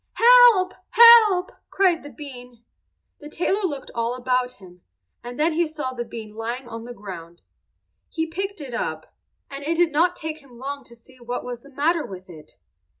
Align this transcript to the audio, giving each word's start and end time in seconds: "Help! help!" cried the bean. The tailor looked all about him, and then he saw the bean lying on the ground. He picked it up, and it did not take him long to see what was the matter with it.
"Help! 0.13 0.73
help!" 0.89 1.51
cried 1.69 2.01
the 2.01 2.09
bean. 2.09 2.63
The 3.19 3.29
tailor 3.29 3.61
looked 3.67 3.91
all 3.93 4.15
about 4.15 4.53
him, 4.53 4.81
and 5.23 5.39
then 5.39 5.53
he 5.53 5.67
saw 5.67 5.93
the 5.93 6.03
bean 6.03 6.33
lying 6.33 6.67
on 6.67 6.85
the 6.85 6.93
ground. 6.95 7.43
He 8.09 8.25
picked 8.25 8.61
it 8.61 8.73
up, 8.73 9.13
and 9.51 9.63
it 9.63 9.75
did 9.75 9.91
not 9.91 10.15
take 10.15 10.39
him 10.39 10.57
long 10.57 10.83
to 10.85 10.95
see 10.95 11.19
what 11.19 11.43
was 11.45 11.61
the 11.61 11.69
matter 11.69 12.03
with 12.03 12.31
it. 12.31 12.53